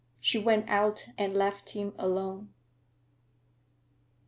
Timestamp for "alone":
1.95-2.51